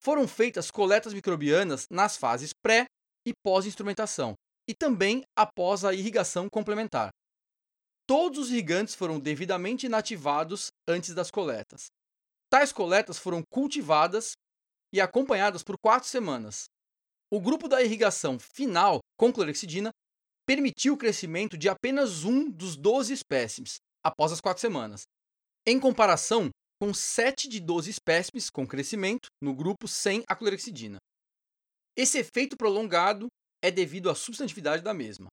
Foram 0.00 0.28
feitas 0.28 0.70
coletas 0.70 1.14
microbianas 1.14 1.86
nas 1.90 2.16
fases 2.16 2.50
pré 2.62 2.84
e 3.26 3.32
pós-instrumentação, 3.42 4.34
e 4.68 4.74
também 4.74 5.22
após 5.36 5.84
a 5.84 5.94
irrigação 5.94 6.48
complementar. 6.48 7.10
Todos 8.08 8.38
os 8.38 8.50
irrigantes 8.50 8.94
foram 8.94 9.20
devidamente 9.20 9.84
inativados 9.84 10.72
antes 10.88 11.14
das 11.14 11.30
coletas. 11.30 11.88
Tais 12.48 12.72
coletas 12.72 13.18
foram 13.18 13.42
cultivadas 13.52 14.32
e 14.94 14.98
acompanhadas 14.98 15.62
por 15.62 15.76
quatro 15.78 16.08
semanas. 16.08 16.64
O 17.30 17.38
grupo 17.38 17.68
da 17.68 17.82
irrigação 17.82 18.38
final 18.38 19.00
com 19.18 19.30
clorexidina 19.30 19.90
permitiu 20.46 20.94
o 20.94 20.96
crescimento 20.96 21.58
de 21.58 21.68
apenas 21.68 22.24
um 22.24 22.50
dos 22.50 22.76
12 22.76 23.12
espécimes 23.12 23.76
após 24.02 24.32
as 24.32 24.40
quatro 24.40 24.62
semanas, 24.62 25.02
em 25.66 25.78
comparação 25.78 26.48
com 26.80 26.94
7 26.94 27.46
de 27.46 27.60
12 27.60 27.90
espécimes 27.90 28.48
com 28.48 28.66
crescimento 28.66 29.28
no 29.42 29.54
grupo 29.54 29.86
sem 29.86 30.24
a 30.26 30.34
clorexidina. 30.34 30.96
Esse 31.94 32.16
efeito 32.16 32.56
prolongado 32.56 33.26
é 33.62 33.70
devido 33.70 34.08
à 34.08 34.14
substantividade 34.14 34.82
da 34.82 34.94
mesma. 34.94 35.28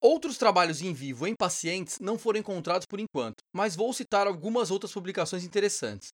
Outros 0.00 0.38
trabalhos 0.38 0.80
em 0.80 0.94
vivo 0.94 1.26
em 1.26 1.34
pacientes 1.34 1.98
não 1.98 2.16
foram 2.16 2.38
encontrados 2.38 2.86
por 2.86 3.00
enquanto, 3.00 3.38
mas 3.52 3.74
vou 3.74 3.92
citar 3.92 4.28
algumas 4.28 4.70
outras 4.70 4.92
publicações 4.92 5.42
interessantes. 5.42 6.10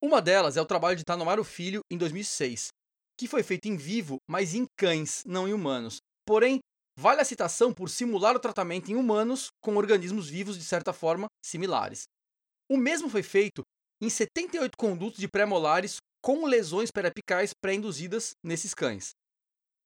Uma 0.00 0.22
delas 0.22 0.56
é 0.56 0.60
o 0.60 0.66
trabalho 0.66 0.96
de 0.96 1.04
Tanomaro 1.04 1.42
Filho 1.42 1.80
em 1.90 1.98
2006, 1.98 2.68
que 3.18 3.26
foi 3.26 3.42
feito 3.42 3.66
em 3.66 3.76
vivo, 3.76 4.18
mas 4.28 4.54
em 4.54 4.66
cães, 4.78 5.24
não 5.26 5.48
em 5.48 5.52
humanos. 5.52 5.96
Porém, 6.24 6.60
vale 6.96 7.20
a 7.20 7.24
citação 7.24 7.74
por 7.74 7.90
simular 7.90 8.36
o 8.36 8.40
tratamento 8.40 8.92
em 8.92 8.94
humanos 8.94 9.48
com 9.60 9.76
organismos 9.76 10.28
vivos 10.28 10.56
de 10.56 10.64
certa 10.64 10.92
forma 10.92 11.26
similares. 11.44 12.04
O 12.70 12.76
mesmo 12.76 13.08
foi 13.08 13.24
feito 13.24 13.62
em 14.00 14.08
78 14.08 14.76
condutos 14.78 15.18
de 15.18 15.26
pré-molares 15.26 15.96
com 16.22 16.46
lesões 16.46 16.92
periapicais 16.92 17.50
pré-induzidas 17.52 18.30
nesses 18.44 18.74
cães. 18.74 19.10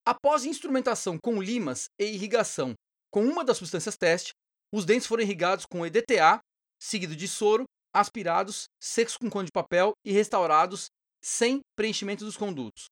Após 0.06 0.44
instrumentação 0.44 1.16
com 1.22 1.42
limas 1.42 1.86
e 1.98 2.04
irrigação 2.04 2.74
com 3.16 3.24
uma 3.24 3.42
das 3.42 3.56
substâncias 3.56 3.96
teste, 3.96 4.34
os 4.70 4.84
dentes 4.84 5.06
foram 5.06 5.22
irrigados 5.22 5.64
com 5.64 5.86
EDTA, 5.86 6.38
seguido 6.78 7.16
de 7.16 7.26
soro, 7.26 7.64
aspirados, 7.90 8.66
secos 8.78 9.16
com 9.16 9.30
cone 9.30 9.46
de 9.46 9.52
papel 9.52 9.94
e 10.04 10.12
restaurados 10.12 10.88
sem 11.24 11.60
preenchimento 11.74 12.26
dos 12.26 12.36
condutos, 12.36 12.88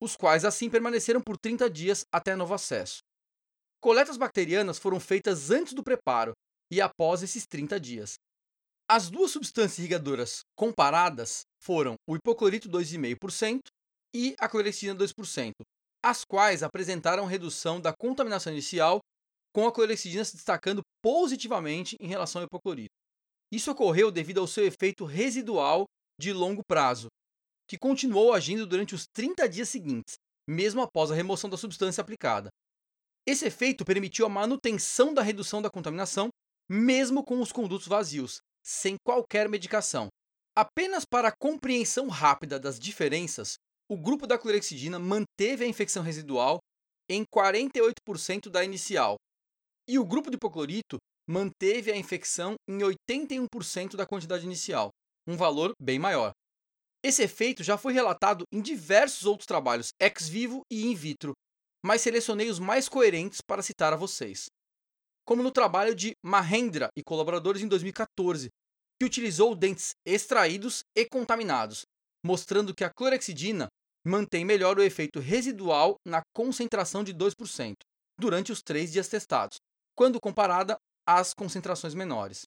os 0.00 0.16
quais 0.16 0.46
assim 0.46 0.70
permaneceram 0.70 1.20
por 1.20 1.36
30 1.36 1.68
dias 1.68 2.06
até 2.10 2.34
novo 2.34 2.54
acesso. 2.54 3.00
Coletas 3.78 4.16
bacterianas 4.16 4.78
foram 4.78 4.98
feitas 4.98 5.50
antes 5.50 5.74
do 5.74 5.84
preparo 5.84 6.32
e 6.72 6.80
após 6.80 7.22
esses 7.22 7.46
30 7.46 7.78
dias. 7.78 8.14
As 8.90 9.10
duas 9.10 9.32
substâncias 9.32 9.80
irrigadoras 9.80 10.40
comparadas 10.56 11.42
foram 11.62 11.94
o 12.08 12.16
hipoclorito 12.16 12.70
2,5% 12.70 13.60
e 14.16 14.34
a 14.40 14.48
clorexidina 14.48 14.98
2%, 14.98 15.52
as 16.02 16.24
quais 16.24 16.62
apresentaram 16.62 17.26
redução 17.26 17.78
da 17.78 17.92
contaminação 17.92 18.50
inicial, 18.50 19.02
com 19.54 19.66
a 19.66 19.72
clorexidina 19.72 20.24
se 20.24 20.36
destacando 20.36 20.82
positivamente 21.02 21.96
em 22.00 22.08
relação 22.08 22.40
ao 22.40 22.46
hipoclorito. 22.46 22.94
Isso 23.52 23.70
ocorreu 23.70 24.10
devido 24.10 24.40
ao 24.40 24.46
seu 24.46 24.66
efeito 24.66 25.04
residual 25.04 25.84
de 26.20 26.32
longo 26.32 26.62
prazo, 26.66 27.08
que 27.68 27.78
continuou 27.78 28.32
agindo 28.32 28.66
durante 28.66 28.94
os 28.94 29.06
30 29.14 29.48
dias 29.48 29.68
seguintes, 29.68 30.14
mesmo 30.48 30.80
após 30.80 31.10
a 31.10 31.14
remoção 31.14 31.48
da 31.48 31.56
substância 31.56 32.00
aplicada. 32.00 32.48
Esse 33.26 33.46
efeito 33.46 33.84
permitiu 33.84 34.26
a 34.26 34.30
manutenção 34.30 35.12
da 35.12 35.22
redução 35.22 35.60
da 35.60 35.70
contaminação, 35.70 36.28
mesmo 36.68 37.24
com 37.24 37.40
os 37.40 37.52
condutos 37.52 37.86
vazios, 37.86 38.40
sem 38.64 38.96
qualquer 39.04 39.48
medicação. 39.48 40.08
Apenas 40.56 41.04
para 41.04 41.28
a 41.28 41.36
compreensão 41.38 42.08
rápida 42.08 42.58
das 42.58 42.78
diferenças, 42.78 43.56
o 43.88 43.96
grupo 43.96 44.26
da 44.26 44.38
clorexidina 44.38 44.98
manteve 44.98 45.64
a 45.64 45.68
infecção 45.68 46.02
residual 46.02 46.58
em 47.08 47.24
48% 47.24 48.50
da 48.50 48.64
inicial, 48.64 49.16
e 49.88 49.98
o 49.98 50.04
grupo 50.04 50.30
de 50.30 50.36
hipoclorito 50.36 50.98
manteve 51.28 51.90
a 51.90 51.96
infecção 51.96 52.54
em 52.68 52.78
81% 52.78 53.96
da 53.96 54.06
quantidade 54.06 54.44
inicial, 54.44 54.90
um 55.26 55.36
valor 55.36 55.72
bem 55.80 55.98
maior. 55.98 56.32
Esse 57.02 57.22
efeito 57.22 57.62
já 57.62 57.78
foi 57.78 57.92
relatado 57.92 58.44
em 58.52 58.60
diversos 58.60 59.24
outros 59.24 59.46
trabalhos 59.46 59.88
ex 60.00 60.28
vivo 60.28 60.62
e 60.70 60.86
in 60.86 60.94
vitro, 60.94 61.32
mas 61.84 62.02
selecionei 62.02 62.48
os 62.48 62.58
mais 62.58 62.88
coerentes 62.88 63.40
para 63.40 63.62
citar 63.62 63.92
a 63.92 63.96
vocês 63.96 64.46
como 65.28 65.42
no 65.42 65.50
trabalho 65.50 65.94
de 65.94 66.12
Mahendra 66.24 66.88
e 66.96 67.02
colaboradores 67.04 67.60
em 67.60 67.68
2014, 67.68 68.48
que 68.98 69.04
utilizou 69.04 69.54
dentes 69.54 69.90
extraídos 70.06 70.80
e 70.96 71.04
contaminados, 71.04 71.82
mostrando 72.24 72.74
que 72.74 72.82
a 72.82 72.88
clorexidina 72.88 73.66
mantém 74.06 74.42
melhor 74.42 74.78
o 74.78 74.82
efeito 74.82 75.20
residual 75.20 75.96
na 76.02 76.22
concentração 76.34 77.04
de 77.04 77.12
2% 77.12 77.74
durante 78.18 78.50
os 78.52 78.62
três 78.62 78.90
dias 78.90 79.06
testados, 79.06 79.58
quando 79.98 80.20
comparada 80.20 80.78
às 81.04 81.34
concentrações 81.34 81.92
menores. 81.92 82.42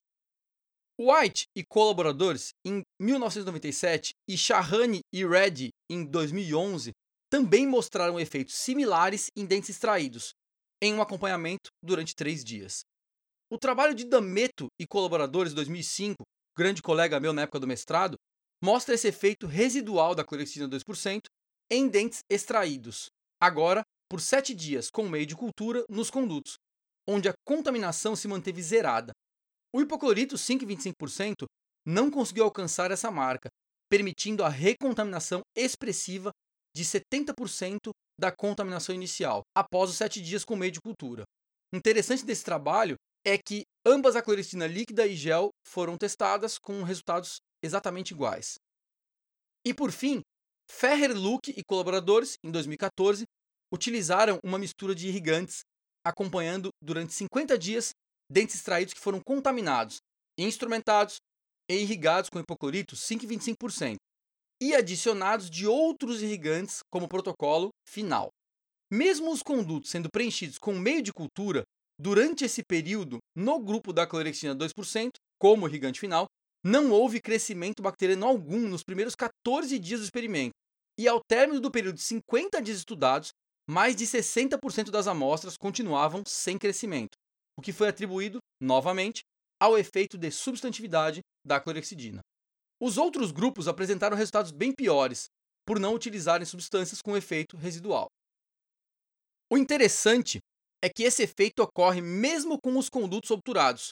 White 0.98 1.44
e 1.54 1.62
colaboradores 1.62 2.54
em 2.64 2.80
1997 2.98 4.12
e 4.26 4.38
Shahani 4.38 5.00
e 5.12 5.26
Reddy 5.26 5.68
em 5.90 6.02
2011 6.02 6.92
também 7.30 7.66
mostraram 7.66 8.18
efeitos 8.18 8.54
similares 8.54 9.26
em 9.36 9.44
dentes 9.44 9.68
extraídos, 9.68 10.32
em 10.82 10.94
um 10.94 11.02
acompanhamento 11.02 11.68
durante 11.84 12.14
três 12.14 12.42
dias. 12.42 12.84
O 13.50 13.58
trabalho 13.58 13.94
de 13.94 14.06
Dameto 14.06 14.68
e 14.80 14.86
colaboradores 14.86 15.52
2005, 15.52 16.22
grande 16.56 16.80
colega 16.80 17.20
meu 17.20 17.34
na 17.34 17.42
época 17.42 17.60
do 17.60 17.66
mestrado, 17.66 18.16
mostra 18.64 18.94
esse 18.94 19.08
efeito 19.08 19.46
residual 19.46 20.14
da 20.14 20.24
clorexidina 20.24 20.66
2% 20.70 21.24
em 21.70 21.86
dentes 21.86 22.20
extraídos, 22.30 23.10
agora 23.38 23.82
por 24.08 24.22
sete 24.22 24.54
dias 24.54 24.88
com 24.90 25.06
meio 25.06 25.26
de 25.26 25.36
cultura 25.36 25.84
nos 25.90 26.10
condutos, 26.10 26.56
onde 27.08 27.28
a 27.28 27.34
contaminação 27.46 28.14
se 28.14 28.28
manteve 28.28 28.62
zerada. 28.62 29.12
O 29.74 29.80
hipoclorito 29.80 30.36
5,25% 30.36 31.46
não 31.86 32.10
conseguiu 32.10 32.44
alcançar 32.44 32.90
essa 32.90 33.10
marca, 33.10 33.48
permitindo 33.88 34.44
a 34.44 34.48
recontaminação 34.48 35.40
expressiva 35.56 36.30
de 36.74 36.84
70% 36.84 37.90
da 38.18 38.30
contaminação 38.30 38.94
inicial, 38.94 39.42
após 39.54 39.90
os 39.90 39.96
sete 39.96 40.20
dias 40.20 40.44
com 40.44 40.56
meio 40.56 40.72
de 40.72 40.80
cultura. 40.80 41.24
Interessante 41.74 42.24
desse 42.24 42.44
trabalho 42.44 42.96
é 43.24 43.36
que 43.38 43.64
ambas 43.86 44.16
a 44.16 44.22
clorexidina 44.22 44.66
líquida 44.66 45.06
e 45.06 45.14
gel 45.14 45.50
foram 45.66 45.96
testadas 45.96 46.58
com 46.58 46.82
resultados 46.82 47.40
exatamente 47.62 48.12
iguais. 48.12 48.54
E 49.64 49.72
por 49.72 49.92
fim, 49.92 50.20
Ferrer, 50.70 51.16
Luke 51.16 51.52
e 51.56 51.62
colaboradores, 51.62 52.36
em 52.44 52.50
2014, 52.50 53.24
utilizaram 53.72 54.38
uma 54.44 54.58
mistura 54.58 54.94
de 54.94 55.08
irrigantes, 55.08 55.62
acompanhando 56.04 56.70
durante 56.82 57.12
50 57.12 57.58
dias 57.58 57.90
dentes 58.30 58.56
extraídos 58.56 58.94
que 58.94 59.00
foram 59.00 59.20
contaminados, 59.20 59.98
instrumentados 60.38 61.16
e 61.70 61.76
irrigados 61.76 62.30
com 62.30 62.40
hipoclorito 62.40 62.96
5,25%, 62.96 63.96
e 64.60 64.74
adicionados 64.74 65.50
de 65.50 65.66
outros 65.66 66.22
irrigantes 66.22 66.80
como 66.90 67.08
protocolo 67.08 67.70
final. 67.86 68.30
Mesmo 68.90 69.32
os 69.32 69.42
condutos 69.42 69.90
sendo 69.90 70.08
preenchidos 70.10 70.58
com 70.58 70.72
meio 70.78 71.02
de 71.02 71.12
cultura, 71.12 71.64
durante 71.98 72.44
esse 72.44 72.62
período, 72.62 73.18
no 73.36 73.58
grupo 73.58 73.92
da 73.92 74.06
clorexina 74.06 74.54
2%, 74.54 75.10
como 75.38 75.66
irrigante 75.66 76.00
final, 76.00 76.26
não 76.64 76.90
houve 76.90 77.20
crescimento 77.20 77.82
bacteriano 77.82 78.26
algum 78.26 78.68
nos 78.68 78.84
primeiros 78.84 79.14
14 79.14 79.78
dias 79.78 80.00
do 80.00 80.04
experimento. 80.04 80.52
E 80.98 81.08
ao 81.08 81.20
término 81.20 81.60
do 81.60 81.70
período 81.70 81.96
de 81.96 82.02
50 82.02 82.60
dias 82.62 82.78
estudados, 82.78 83.30
mais 83.68 83.94
de 83.94 84.04
60% 84.04 84.90
das 84.90 85.06
amostras 85.06 85.56
continuavam 85.56 86.22
sem 86.26 86.58
crescimento, 86.58 87.16
o 87.56 87.62
que 87.62 87.72
foi 87.72 87.88
atribuído, 87.88 88.38
novamente, 88.60 89.22
ao 89.60 89.78
efeito 89.78 90.18
de 90.18 90.30
substantividade 90.30 91.20
da 91.46 91.60
clorexidina. 91.60 92.20
Os 92.80 92.98
outros 92.98 93.30
grupos 93.30 93.68
apresentaram 93.68 94.16
resultados 94.16 94.50
bem 94.50 94.72
piores, 94.72 95.26
por 95.64 95.78
não 95.78 95.94
utilizarem 95.94 96.44
substâncias 96.44 97.00
com 97.00 97.16
efeito 97.16 97.56
residual. 97.56 98.08
O 99.50 99.56
interessante 99.56 100.38
é 100.82 100.88
que 100.88 101.04
esse 101.04 101.22
efeito 101.22 101.62
ocorre 101.62 102.00
mesmo 102.00 102.58
com 102.60 102.76
os 102.76 102.88
condutos 102.88 103.30
obturados, 103.30 103.90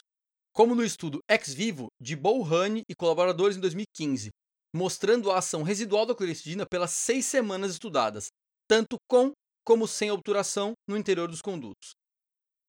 como 0.53 0.75
no 0.75 0.83
estudo 0.83 1.19
ex 1.29 1.53
vivo 1.53 1.87
de 2.01 2.15
Bouhane 2.15 2.83
e 2.89 2.93
colaboradores 2.93 3.55
em 3.55 3.61
2015, 3.61 4.29
mostrando 4.75 5.31
a 5.31 5.37
ação 5.37 5.63
residual 5.63 6.05
da 6.05 6.13
clorexidina 6.13 6.65
pelas 6.65 6.91
seis 6.91 7.25
semanas 7.25 7.71
estudadas, 7.71 8.27
tanto 8.67 8.97
com 9.09 9.31
como 9.65 9.87
sem 9.87 10.11
obturação 10.11 10.73
no 10.87 10.97
interior 10.97 11.29
dos 11.29 11.41
condutos. 11.41 11.91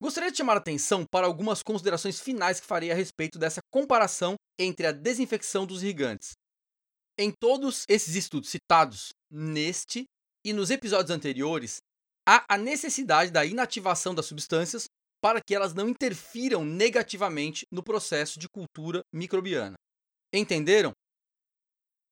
Gostaria 0.00 0.32
de 0.32 0.36
chamar 0.36 0.54
a 0.54 0.58
atenção 0.58 1.06
para 1.06 1.26
algumas 1.26 1.62
considerações 1.62 2.18
finais 2.18 2.58
que 2.58 2.66
farei 2.66 2.90
a 2.90 2.94
respeito 2.94 3.38
dessa 3.38 3.60
comparação 3.72 4.34
entre 4.58 4.86
a 4.86 4.92
desinfecção 4.92 5.64
dos 5.64 5.82
irrigantes. 5.82 6.32
Em 7.16 7.30
todos 7.30 7.84
esses 7.88 8.16
estudos 8.16 8.50
citados 8.50 9.10
neste 9.30 10.04
e 10.44 10.52
nos 10.52 10.70
episódios 10.70 11.10
anteriores, 11.10 11.76
há 12.26 12.44
a 12.48 12.58
necessidade 12.58 13.30
da 13.30 13.44
inativação 13.44 14.14
das 14.14 14.26
substâncias 14.26 14.86
para 15.22 15.40
que 15.40 15.54
elas 15.54 15.72
não 15.72 15.88
interfiram 15.88 16.64
negativamente 16.64 17.64
no 17.70 17.82
processo 17.82 18.40
de 18.40 18.48
cultura 18.48 19.02
microbiana. 19.12 19.76
Entenderam? 20.32 20.92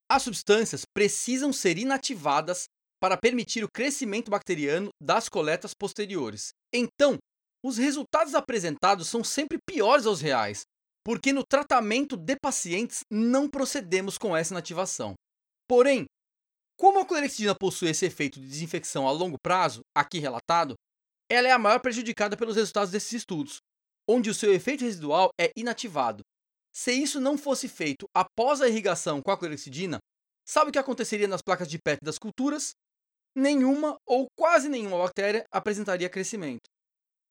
As 0.09 0.23
substâncias 0.23 0.85
precisam 0.95 1.53
ser 1.53 1.77
inativadas 1.77 2.67
para 3.01 3.17
permitir 3.17 3.65
o 3.65 3.71
crescimento 3.71 4.31
bacteriano 4.31 4.91
das 5.03 5.29
coletas 5.29 5.73
posteriores. 5.73 6.51
Então, 6.73 7.19
os 7.65 7.79
resultados 7.79 8.35
apresentados 8.35 9.09
são 9.09 9.25
sempre 9.25 9.59
piores 9.67 10.07
aos 10.07 10.21
reais, 10.21 10.63
porque 11.05 11.33
no 11.33 11.43
tratamento 11.45 12.17
de 12.17 12.37
pacientes 12.37 13.01
não 13.11 13.49
procedemos 13.49 14.19
com 14.19 14.37
essa 14.37 14.53
inativação. 14.53 15.15
Porém, 15.69 16.05
como 16.79 16.99
a 16.99 17.05
clorexidina 17.05 17.55
possui 17.55 17.91
esse 17.91 18.07
efeito 18.07 18.41
de 18.41 18.47
desinfecção 18.47 19.07
a 19.07 19.13
longo 19.13 19.37
prazo, 19.43 19.83
aqui 19.95 20.19
relatado, 20.19 20.75
ela 21.31 21.47
é 21.47 21.53
a 21.53 21.59
maior 21.59 21.81
prejudicada 21.81 22.37
pelos 22.37 22.57
resultados 22.57 22.91
desses 22.91 23.13
estudos, 23.13 23.59
onde 24.09 24.31
o 24.31 24.35
seu 24.35 24.53
efeito 24.53 24.85
residual 24.85 25.31
é 25.39 25.51
inativado. 25.57 26.23
Se 26.75 26.93
isso 26.93 27.21
não 27.21 27.37
fosse 27.37 27.69
feito 27.69 28.07
após 28.15 28.61
a 28.61 28.69
irrigação 28.69 29.21
com 29.21 29.31
a 29.31 29.37
clorexidina, 29.37 29.99
sabe 30.47 30.71
o 30.71 30.73
que 30.73 30.79
aconteceria 30.79 31.29
nas 31.29 31.43
placas 31.43 31.69
de 31.69 31.79
PET 31.79 31.99
das 32.03 32.19
culturas? 32.19 32.73
Nenhuma 33.35 33.97
ou 34.07 34.27
quase 34.37 34.69
nenhuma 34.69 34.99
bactéria 34.99 35.45
apresentaria 35.53 36.09
crescimento. 36.09 36.69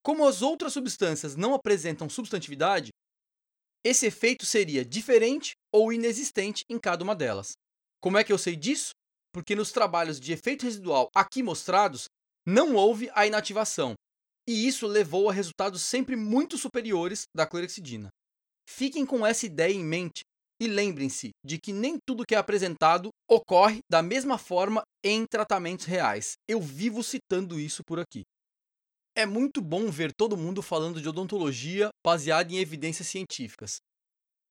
Como 0.02 0.26
as 0.26 0.42
outras 0.42 0.74
substâncias 0.74 1.36
não 1.36 1.54
apresentam 1.54 2.10
substantividade, 2.10 2.90
esse 3.84 4.06
efeito 4.06 4.46
seria 4.46 4.84
diferente 4.84 5.54
ou 5.74 5.92
inexistente 5.92 6.64
em 6.70 6.80
cada 6.80 7.04
uma 7.04 7.16
delas. 7.16 7.52
Como 8.02 8.18
é 8.18 8.24
que 8.24 8.32
eu 8.32 8.38
sei 8.38 8.56
disso? 8.56 8.92
Porque 9.34 9.56
nos 9.56 9.72
trabalhos 9.72 10.20
de 10.20 10.32
efeito 10.32 10.64
residual 10.64 11.10
aqui 11.16 11.44
mostrados, 11.44 12.06
não 12.46 12.76
houve 12.76 13.10
a 13.14 13.28
inativação, 13.28 13.94
e 14.48 14.68
isso 14.68 14.88
levou 14.88 15.30
a 15.30 15.34
resultados 15.34 15.82
sempre 15.84 16.16
muito 16.16 16.58
superiores 16.58 17.24
da 17.36 17.46
clorexidina. 17.46 18.10
Fiquem 18.68 19.06
com 19.06 19.26
essa 19.26 19.46
ideia 19.46 19.74
em 19.74 19.84
mente 19.84 20.22
e 20.60 20.68
lembrem-se 20.68 21.30
de 21.46 21.58
que 21.58 21.72
nem 21.72 21.98
tudo 22.06 22.26
que 22.26 22.36
é 22.36 22.38
apresentado 22.38 23.10
ocorre 23.30 23.80
da 23.90 24.02
mesma 24.02 24.38
forma 24.38 24.82
em 25.04 25.26
tratamentos 25.26 25.86
reais. 25.86 26.34
Eu 26.48 26.62
vivo 26.62 27.04
citando 27.04 27.60
isso 27.60 27.82
por 27.86 28.00
aqui. 28.00 28.24
É 29.16 29.26
muito 29.26 29.62
bom 29.62 29.90
ver 29.90 30.12
todo 30.14 30.38
mundo 30.38 30.62
falando 30.62 31.02
de 31.02 31.10
odontologia 31.10 31.90
baseada 32.06 32.54
em 32.54 32.58
evidências 32.58 33.08
científicas. 33.08 33.78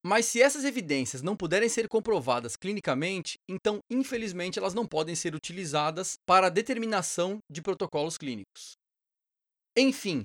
Mas 0.04 0.26
se 0.26 0.40
essas 0.40 0.64
evidências 0.64 1.22
não 1.22 1.36
puderem 1.36 1.68
ser 1.68 1.88
comprovadas 1.88 2.56
clinicamente, 2.56 3.36
então 3.48 3.80
infelizmente 3.90 4.58
elas 4.58 4.74
não 4.74 4.86
podem 4.86 5.14
ser 5.14 5.34
utilizadas 5.34 6.14
para 6.26 6.46
a 6.46 6.50
determinação 6.50 7.38
de 7.50 7.60
protocolos 7.60 8.16
clínicos. 8.16 8.76
Enfim, 9.76 10.24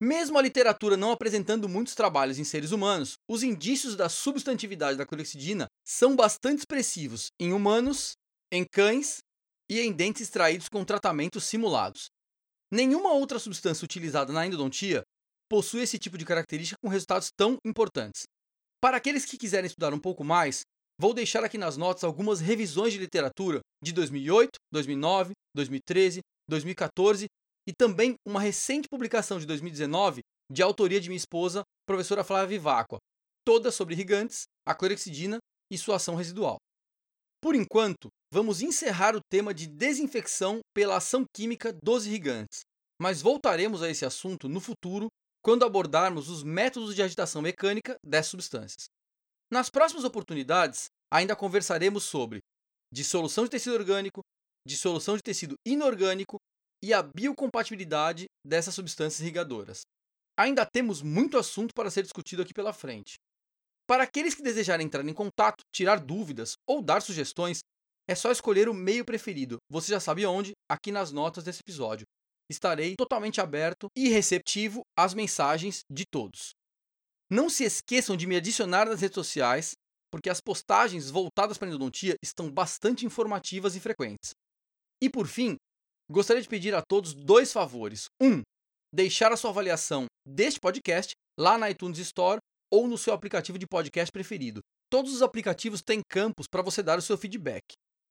mesmo 0.00 0.38
a 0.38 0.42
literatura 0.42 0.96
não 0.96 1.10
apresentando 1.10 1.68
muitos 1.68 1.94
trabalhos 1.94 2.38
em 2.38 2.44
seres 2.44 2.70
humanos, 2.70 3.14
os 3.28 3.42
indícios 3.42 3.96
da 3.96 4.08
substantividade 4.08 4.96
da 4.96 5.04
clorexidina 5.04 5.66
são 5.84 6.14
bastante 6.14 6.60
expressivos 6.60 7.28
em 7.40 7.52
humanos, 7.52 8.12
em 8.52 8.64
cães 8.64 9.18
e 9.68 9.80
em 9.80 9.92
dentes 9.92 10.22
extraídos 10.22 10.68
com 10.68 10.84
tratamentos 10.84 11.44
simulados. 11.44 12.06
Nenhuma 12.70 13.12
outra 13.12 13.38
substância 13.38 13.84
utilizada 13.84 14.32
na 14.32 14.46
endodontia 14.46 15.02
possui 15.48 15.82
esse 15.82 15.98
tipo 15.98 16.16
de 16.16 16.24
característica 16.24 16.76
com 16.80 16.88
resultados 16.88 17.30
tão 17.36 17.56
importantes. 17.64 18.24
Para 18.80 18.98
aqueles 18.98 19.24
que 19.24 19.38
quiserem 19.38 19.66
estudar 19.66 19.92
um 19.92 19.98
pouco 19.98 20.22
mais, 20.22 20.60
vou 21.00 21.12
deixar 21.12 21.42
aqui 21.42 21.58
nas 21.58 21.76
notas 21.76 22.04
algumas 22.04 22.40
revisões 22.40 22.92
de 22.92 22.98
literatura 22.98 23.60
de 23.82 23.92
2008, 23.92 24.50
2009, 24.72 25.32
2013, 25.54 26.20
2014 26.48 27.26
e 27.68 27.72
também 27.74 28.14
uma 28.26 28.40
recente 28.40 28.88
publicação 28.88 29.38
de 29.38 29.44
2019 29.44 30.22
de 30.50 30.62
autoria 30.62 30.98
de 30.98 31.10
minha 31.10 31.18
esposa, 31.18 31.62
professora 31.86 32.24
Flávia 32.24 32.58
Vivacqua, 32.58 32.96
todas 33.44 33.74
sobre 33.74 33.92
irrigantes, 33.94 34.44
a 34.66 34.74
clorexidina 34.74 35.36
e 35.70 35.76
sua 35.76 35.96
ação 35.96 36.14
residual. 36.14 36.56
Por 37.42 37.54
enquanto, 37.54 38.08
vamos 38.32 38.62
encerrar 38.62 39.14
o 39.14 39.20
tema 39.30 39.52
de 39.52 39.66
desinfecção 39.66 40.60
pela 40.74 40.96
ação 40.96 41.26
química 41.36 41.70
dos 41.84 42.06
irrigantes, 42.06 42.60
mas 42.98 43.20
voltaremos 43.20 43.82
a 43.82 43.90
esse 43.90 44.06
assunto 44.06 44.48
no 44.48 44.60
futuro 44.60 45.08
quando 45.44 45.66
abordarmos 45.66 46.30
os 46.30 46.42
métodos 46.42 46.94
de 46.94 47.02
agitação 47.02 47.42
mecânica 47.42 47.96
dessas 48.02 48.30
substâncias. 48.30 48.86
Nas 49.52 49.68
próximas 49.68 50.04
oportunidades, 50.04 50.86
ainda 51.12 51.36
conversaremos 51.36 52.04
sobre 52.04 52.38
dissolução 52.90 53.44
de 53.44 53.50
tecido 53.50 53.74
orgânico, 53.74 54.22
dissolução 54.66 55.16
de 55.16 55.22
tecido 55.22 55.54
inorgânico 55.66 56.38
e 56.82 56.92
a 56.92 57.02
biocompatibilidade 57.02 58.26
dessas 58.46 58.74
substâncias 58.74 59.20
irrigadoras. 59.20 59.82
Ainda 60.38 60.64
temos 60.64 61.02
muito 61.02 61.36
assunto 61.36 61.72
para 61.74 61.90
ser 61.90 62.02
discutido 62.02 62.42
aqui 62.42 62.54
pela 62.54 62.72
frente. 62.72 63.16
Para 63.86 64.04
aqueles 64.04 64.34
que 64.34 64.42
desejarem 64.42 64.86
entrar 64.86 65.06
em 65.06 65.14
contato, 65.14 65.64
tirar 65.74 65.98
dúvidas 65.98 66.52
ou 66.68 66.82
dar 66.82 67.00
sugestões, 67.02 67.60
é 68.08 68.14
só 68.14 68.30
escolher 68.30 68.68
o 68.68 68.74
meio 68.74 69.04
preferido. 69.04 69.56
Você 69.70 69.92
já 69.92 70.00
sabe 70.00 70.24
onde? 70.24 70.52
Aqui 70.70 70.92
nas 70.92 71.10
notas 71.10 71.44
desse 71.44 71.60
episódio. 71.60 72.06
Estarei 72.50 72.94
totalmente 72.96 73.40
aberto 73.40 73.88
e 73.96 74.08
receptivo 74.08 74.82
às 74.96 75.12
mensagens 75.12 75.80
de 75.90 76.04
todos. 76.10 76.52
Não 77.30 77.50
se 77.50 77.64
esqueçam 77.64 78.16
de 78.16 78.26
me 78.26 78.36
adicionar 78.36 78.86
nas 78.86 79.02
redes 79.02 79.14
sociais, 79.14 79.72
porque 80.10 80.30
as 80.30 80.40
postagens 80.40 81.10
voltadas 81.10 81.58
para 81.58 81.68
a 81.68 81.70
endodontia 81.70 82.14
estão 82.22 82.50
bastante 82.50 83.04
informativas 83.04 83.76
e 83.76 83.80
frequentes. 83.80 84.30
E 85.02 85.10
por 85.10 85.26
fim, 85.26 85.56
gostaria 86.10 86.42
de 86.42 86.48
pedir 86.48 86.74
a 86.74 86.82
todos 86.82 87.14
dois 87.14 87.52
favores. 87.52 88.06
Um, 88.20 88.42
deixar 88.94 89.32
a 89.32 89.36
sua 89.36 89.50
avaliação 89.50 90.06
deste 90.26 90.58
podcast 90.58 91.12
lá 91.38 91.58
na 91.58 91.70
iTunes 91.70 91.98
Store 91.98 92.38
ou 92.72 92.86
no 92.86 92.98
seu 92.98 93.12
aplicativo 93.12 93.58
de 93.58 93.66
podcast 93.66 94.10
preferido. 94.10 94.60
Todos 94.90 95.12
os 95.12 95.22
aplicativos 95.22 95.82
têm 95.82 96.00
campos 96.08 96.46
para 96.50 96.62
você 96.62 96.82
dar 96.82 96.98
o 96.98 97.02
seu 97.02 97.16
feedback. 97.16 97.62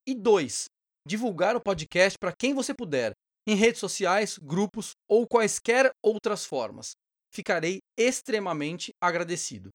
E 0.06 0.14
dois, 0.14 0.66
divulgar 1.06 1.56
o 1.56 1.60
podcast 1.60 2.16
para 2.18 2.32
quem 2.38 2.54
você 2.54 2.72
puder, 2.72 3.12
em 3.46 3.54
redes 3.54 3.80
sociais, 3.80 4.38
grupos 4.38 4.92
ou 5.08 5.26
quaisquer 5.26 5.90
outras 6.02 6.44
formas. 6.44 6.92
Ficarei 7.32 7.78
extremamente 7.98 8.90
agradecido. 9.02 9.70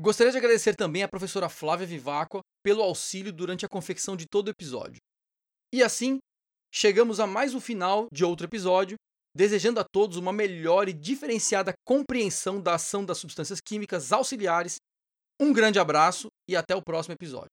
Gostaria 0.00 0.32
de 0.32 0.38
agradecer 0.38 0.74
também 0.74 1.02
à 1.02 1.08
professora 1.08 1.48
Flávia 1.48 1.86
Vivacqua 1.86 2.40
pelo 2.64 2.82
auxílio 2.82 3.32
durante 3.32 3.64
a 3.64 3.68
confecção 3.68 4.16
de 4.16 4.26
todo 4.26 4.48
o 4.48 4.50
episódio. 4.50 4.98
E 5.72 5.82
assim, 5.82 6.18
chegamos 6.76 7.20
a 7.20 7.26
mais 7.26 7.54
um 7.54 7.60
final 7.60 8.08
de 8.12 8.24
outro 8.24 8.46
episódio 8.46 8.96
desejando 9.32 9.78
a 9.78 9.84
todos 9.84 10.16
uma 10.16 10.32
melhor 10.32 10.88
e 10.88 10.92
diferenciada 10.92 11.72
compreensão 11.86 12.60
da 12.60 12.74
ação 12.74 13.04
das 13.04 13.18
substâncias 13.18 13.60
químicas 13.60 14.12
auxiliares. 14.12 14.76
Um 15.40 15.52
grande 15.52 15.78
abraço 15.78 16.28
e 16.48 16.56
até 16.56 16.74
o 16.74 16.82
próximo 16.82 17.14
episódio. 17.14 17.50